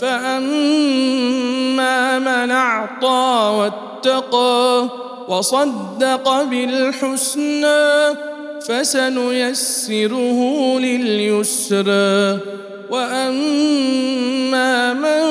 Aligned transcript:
فأما 0.00 1.88
من 2.18 2.50
أعطى 2.50 3.54
واتقى 3.58 4.88
وصدق 5.28 6.42
بالحسنى 6.42 8.14
فسنيسره 8.68 10.38
لليسرى 10.78 12.38
وأما 12.90 14.94
من 14.94 15.26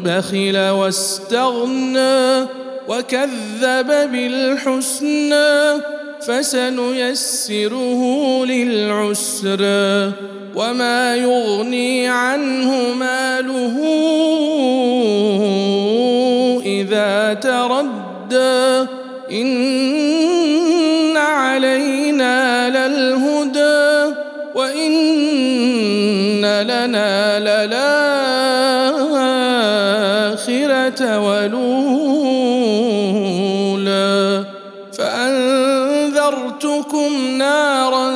بخل 0.00 0.68
واستغنى 0.68 2.42
وكذب 2.88 3.86
بالحسنى 4.12 5.80
فسنيسره 6.26 8.02
للعسرى 8.44 10.12
وما 10.54 11.16
يغني 11.16 12.08
عنه 12.08 12.94
ماله 12.94 13.76
إذا 16.64 17.34
تردى. 17.34 18.86
إن 19.32 21.16
علينا 21.16 22.68
للهدى 22.68 24.14
وإن 24.54 24.92
لنا 26.62 27.38
للآخرة 27.40 27.80
ولولا. 31.18 32.12
فانذرتكم 36.32 37.36
نارا 37.38 38.10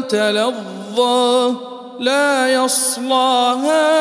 تلظى 0.00 1.54
لا 2.00 2.52
يصلاها 2.52 3.92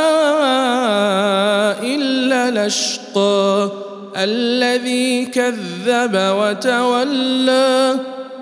الا 1.83 2.49
الاشقى 2.49 3.69
الذي 4.17 5.25
كذب 5.25 6.15
وتولى 6.15 7.95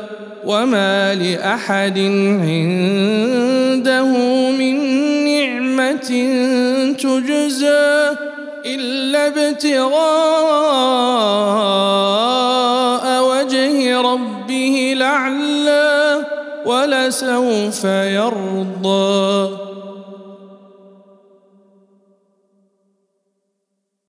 وما 0.47 1.14
لاحد 1.14 1.98
عنده 2.42 4.06
من 4.50 5.06
تجزى 6.97 8.17
إلا 8.67 9.27
ابتغاء 9.27 9.97
وجه 13.23 14.01
ربه 14.01 14.93
الاعلى 14.97 16.25
ولسوف 16.67 17.85
يرضى. 17.85 19.57